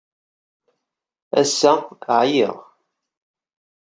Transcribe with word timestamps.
Ass-a, 1.41 1.73
ɛyiɣ. 2.19 2.55